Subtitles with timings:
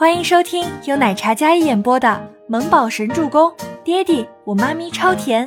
[0.00, 2.08] 欢迎收听由奶茶嘉一演播的
[2.50, 3.50] 《萌宝神助攻》，
[3.84, 5.46] 爹地我妈咪超甜，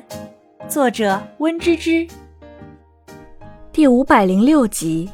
[0.70, 2.08] 作者温芝芝。
[3.72, 5.10] 第五百零六集。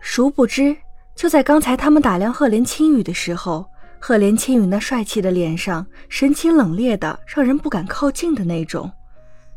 [0.00, 0.76] 殊不知，
[1.16, 3.66] 就在刚才他们打量赫连青羽的时候，
[3.98, 8.88] 赫连青羽那帅气的脸上神情冷冽的，让人不敢靠近的那种，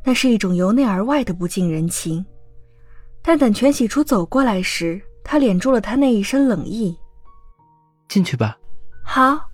[0.04, 2.25] 那是一种由内而外的不近人情。
[3.21, 6.98] 但等全喜初走过来时，他敛住了他那一身冷意。
[8.13, 8.55] 进去吧。
[9.03, 9.49] 好。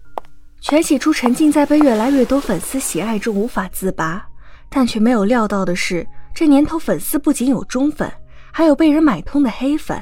[0.62, 4.28] 全喜初沉浸在被越来越多粉丝喜爱中无法自拔，
[4.70, 8.12] 但却没有料到的是，这年头粉丝不仅有忠粉，
[8.52, 9.98] 还有被人买通的黑粉。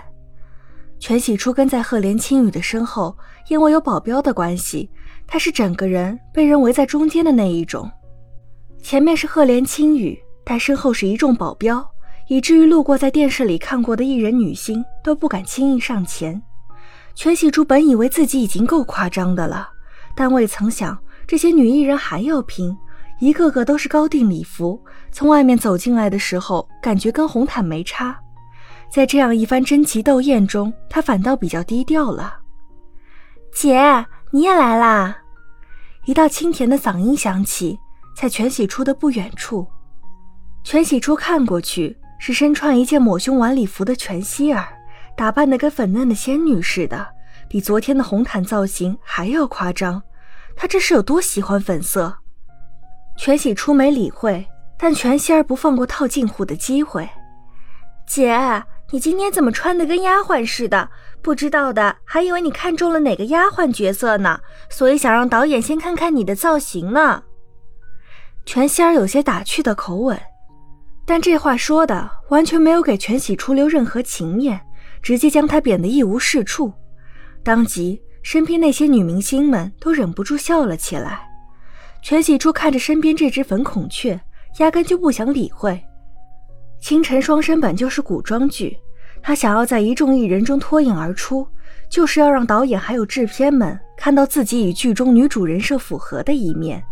[0.98, 3.16] 全喜初跟在赫连青羽的身后，
[3.50, 4.90] 因为有保镖的关系，
[5.28, 7.88] 他是整个人被人围在中间的那一种。
[8.82, 11.88] 前面是赫连青羽，但身后是一众保镖。
[12.30, 16.42] 以至于路过在电视里看过的艺人女星都不敢轻易上前。
[17.18, 19.68] 全喜珠本以为自己已经够夸张的了，
[20.16, 22.78] 但未曾想这些女艺人还要拼，
[23.20, 24.80] 一个个都是高定礼服，
[25.12, 28.16] 从外面走进来的时候，感觉跟红毯没差。
[28.92, 32.36] 在这样一番争奇斗艳中，她反倒比较低调了。
[33.52, 35.18] 姐，你也来啦！
[36.06, 37.80] 一道清甜的嗓音响起，
[38.16, 39.66] 在全喜初的不远处。
[40.64, 41.98] 全喜初看过去。
[42.20, 44.68] 是身穿一件抹胸晚礼服的全希儿，
[45.18, 47.08] 打扮的跟粉嫩的仙女似的，
[47.50, 50.00] 比昨天的红毯造型还要夸张。
[50.56, 52.16] 她这是有多喜欢粉色？
[53.18, 57.10] 全喜初没理会，但全仙儿不放过套近乎的机会。
[58.06, 60.88] 姐，你今天怎么穿的跟丫鬟似的？
[61.24, 64.40] 不知道的还以为你看中了哪个丫鬟角色呢，
[64.70, 67.24] 所以想让导演先看看你的造型呢。
[68.46, 70.16] 全仙儿有些打趣的口吻。
[71.08, 74.62] 但这话说的完全没有给全喜初留任何情面，
[75.08, 76.70] 直接将他贬得一无是处。
[77.42, 81.22] 当即，身边那些女明星们都忍不住笑了起来。
[82.02, 84.20] 全喜初看着身边这只粉孔雀，
[84.58, 85.72] 压根就不想理会。
[86.86, 88.76] 《清晨双生》本就是古装剧，
[89.22, 91.48] 他想要在一众艺人中脱颖而出，
[91.90, 96.84] 就是要让导演还有制片们看到自己与剧中女主人设符合的一面。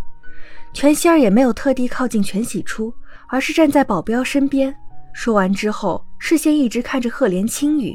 [0.74, 2.94] 全希儿也没有特地靠近全喜初。
[3.28, 4.74] 而是站在保镖身边，
[5.12, 7.94] 说完之后，视线一直看着赫连青羽。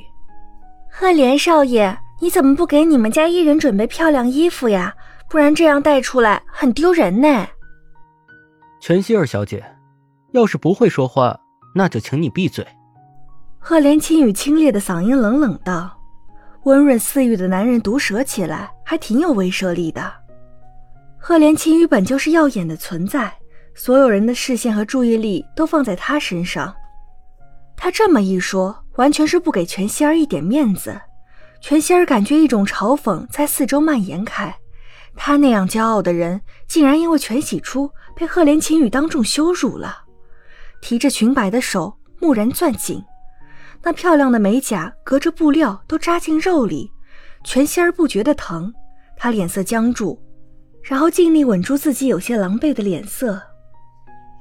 [0.90, 4.94] 赫连少爷，你怎么不给你们家艺人准备漂亮衣服呀？
[5.28, 7.46] 不然这样带出来很丢人呢。
[8.80, 9.64] 全希儿小姐，
[10.32, 11.38] 要是不会说话，
[11.74, 12.66] 那就请你闭嘴。
[13.58, 15.96] 赫连青羽清冽的嗓音冷冷道，
[16.64, 20.12] 温润似玉的男人毒舌起来还挺有威慑力的。
[21.18, 23.32] 赫连青羽本就是耀眼的存在。
[23.72, 26.74] 所有人的视线和注意力都放在他身上，
[27.76, 31.00] 他这么一说，完全是不给全希儿一点面子。
[31.60, 34.56] 全希儿感觉一种嘲讽在四周蔓延开，
[35.14, 40.04] 他那样骄傲的人，竟然因为全喜初被赫连青羽当众羞辱了。
[40.80, 43.04] 提着裙摆的手蓦然攥紧，
[43.82, 46.90] 那漂亮的美甲隔着布料都扎进肉里，
[47.44, 48.72] 全希儿不觉得疼，
[49.16, 50.18] 她脸色僵住，
[50.82, 53.40] 然后尽力稳住自己有些狼狈的脸色。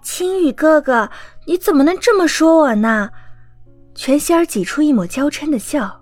[0.02, 1.10] 青羽哥哥，
[1.46, 3.10] 你怎么能这么说我呢？
[4.02, 6.02] 全希儿挤出一抹娇嗔的笑，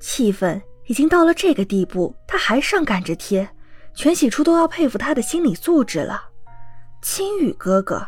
[0.00, 3.48] 气氛已经到了这个地步，他还上赶着贴，
[3.94, 6.20] 全喜初都要佩服他的心理素质了。
[7.02, 8.04] 青羽哥哥，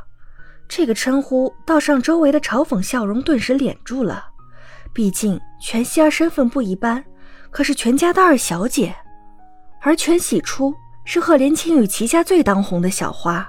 [0.69, 4.27] 这个称呼倒让周围的嘲讽笑容顿时敛住了。
[4.93, 7.05] 毕竟全希儿身份不一般，
[7.53, 8.93] 可是全家的二小姐，
[9.83, 10.75] 而全喜初
[11.05, 13.49] 是赫连青羽旗下最当红的小花。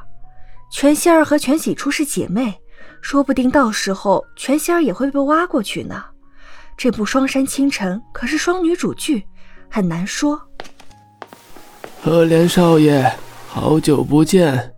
[0.71, 2.61] 全希儿和全喜初是姐妹，
[3.01, 6.03] 说不定到时候全仙儿也会被挖过去呢。
[6.77, 9.25] 这部《双山清晨》可是双女主剧，
[9.69, 10.39] 很难说。
[12.01, 13.11] 赫连少爷，
[13.47, 14.73] 好久不见。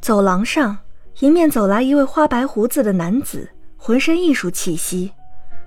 [0.00, 0.76] 走廊上，
[1.20, 5.12] 迎面走来一位花白胡子的男子，浑身艺术气息。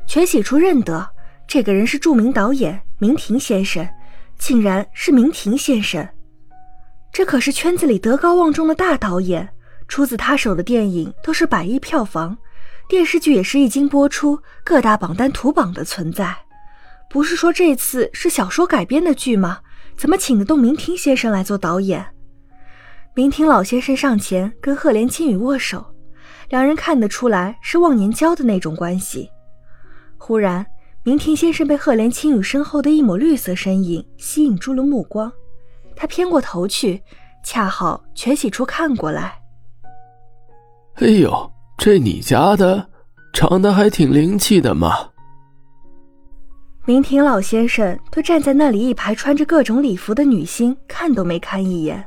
[0.05, 1.07] 全喜初认得，
[1.47, 3.87] 这个人是著名导演明庭先生，
[4.37, 6.07] 竟然是明庭先生。
[7.11, 9.49] 这可是圈子里德高望重的大导演，
[9.91, 12.37] 出自他手的电影都是百亿票房，
[12.87, 16.33] 电视剧也是一经播出各大榜单图榜的存在。
[17.09, 19.59] 不是说这次是小说改编的剧吗？
[19.97, 22.05] 怎么请得动明庭先生来做导演？
[23.13, 25.85] 明庭老先生上前跟赫连青羽握手，
[26.47, 29.29] 两人看得出来是忘年交的那种关系。
[30.17, 30.65] 忽然，
[31.03, 35.29] 明庭先生被赫连青羽身后的一抹绿色身影吸引住了目光。
[35.97, 37.03] 他偏过头去，
[37.43, 39.40] 恰好全喜初看过来。
[41.01, 42.87] 哎呦，这你家的，
[43.33, 45.09] 长得还挺灵气的嘛。
[46.85, 52.05] 明廷老先生对站在那里一排穿着各种礼服的女星看都没看一眼，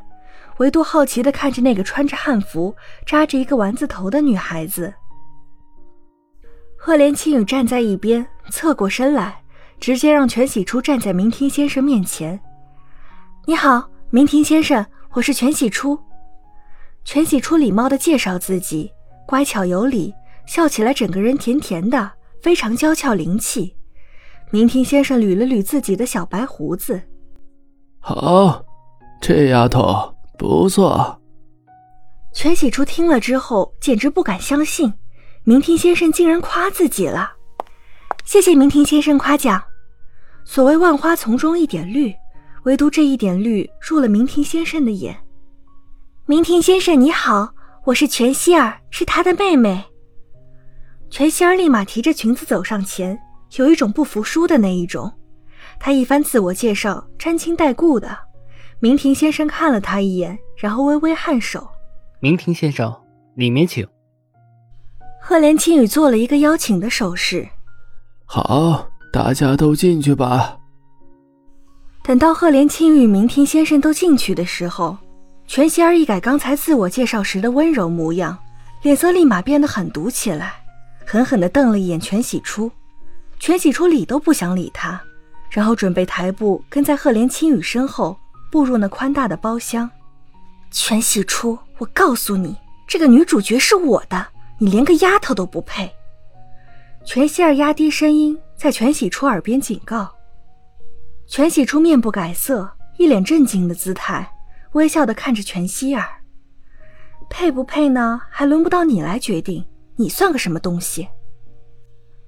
[0.59, 2.73] 唯独好奇的看着那个穿着汉服、
[3.05, 4.95] 扎着一个丸子头的女孩子。
[6.79, 9.43] 赫连青雨站在一边，侧过身来，
[9.81, 12.39] 直接让全喜初站在明廷先生面前。
[13.45, 15.99] 你好，明廷先生，我是全喜初。
[17.05, 18.91] 全喜初礼貌地介绍自己，
[19.27, 20.13] 乖巧有礼，
[20.47, 22.11] 笑起来整个人甜甜的，
[22.43, 23.77] 非常娇俏灵气。
[24.51, 27.03] 明庭先生捋了捋自己的小白胡子，
[28.01, 28.65] 好，
[29.21, 31.21] 这丫头不错。
[32.33, 34.93] 全喜初听了之后，简直不敢相信。
[35.45, 37.33] 明庭先生竟然夸自己了，
[38.25, 39.63] 谢谢明庭先生夸奖。
[40.45, 42.15] 所谓万花丛中一点绿，
[42.65, 45.24] 唯独这一点绿入了明庭先生的眼。
[46.27, 47.53] 明庭先生你好，
[47.85, 49.85] 我是全希儿，是他的妹妹。
[51.11, 53.19] 全希儿立马提着裙子走上前，
[53.59, 55.13] 有一种不服输的那一种。
[55.79, 58.17] 她一番自我介绍，沾亲带故的。
[58.81, 61.69] 明庭先生看了她一眼，然后微微颔首。
[62.21, 62.91] 明庭先生，
[63.35, 63.87] 里面请。
[65.21, 67.47] 赫连青羽做了一个邀请的手势。
[68.25, 70.57] 好，大家都进去吧。
[72.03, 74.97] 等到赫连青羽、明庭先生都进去的时候，
[75.47, 78.37] 全希儿一改刚才自我介绍时的温柔模样，
[78.83, 80.55] 脸色立马变得狠毒起来，
[81.05, 82.71] 狠狠地瞪了一眼全喜初。
[83.39, 85.01] 全喜初理都不想理他，
[85.51, 88.17] 然后准备抬步跟在赫连青羽身后
[88.51, 89.89] 步入那宽大的包厢。
[90.71, 92.57] 全喜初，我告诉你，
[92.89, 94.27] 这个女主角是我的。
[94.59, 95.93] 你连个丫头都不配！
[97.05, 100.11] 全希儿压低声音在全喜初耳边警告。
[101.27, 104.27] 全喜初面不改色，一脸震惊的姿态，
[104.75, 106.07] 微笑的看着全希儿。
[107.31, 108.21] 配不配呢？
[108.31, 109.65] 还轮不到你来决定。
[109.97, 111.09] 你算个什么东西？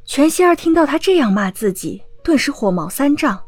[0.04, 3.42] 全希儿听到他这样骂自己，顿时火冒三丈，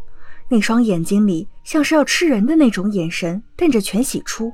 [0.49, 4.53] 那双眼睛里像是要吃人的那种眼神瞪着全喜初。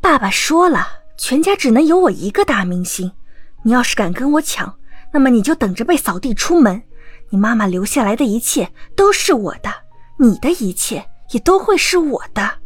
[0.00, 0.88] 爸爸说了，
[1.18, 3.12] 全家只能有我一个大明星。
[3.62, 4.74] 你要是敢跟我抢，
[5.12, 6.82] 那么你就等着被扫地出门。
[7.28, 9.70] 你妈妈留下来的一切都是我的，
[10.18, 12.61] 你的一切也都会是我的。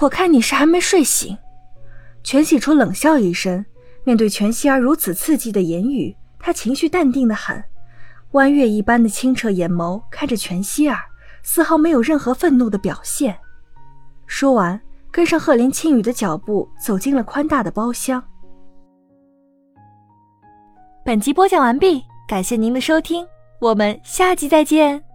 [0.00, 1.36] 我看你是还没睡醒。
[2.22, 3.64] 全喜初冷笑一声，
[4.04, 7.62] 面对全希儿如此刺激的言语，他情绪淡定的很，
[8.32, 10.98] 弯月一般的清澈眼眸看着全希儿，
[11.42, 13.38] 丝毫没有任何愤怒的表现。
[14.26, 14.80] 说完，
[15.10, 18.22] 跟上赫连青羽的脚步，走进了宽大的包厢。
[21.04, 23.26] 本集播讲完毕，感谢您的收听，
[23.60, 25.09] 我们下集再见。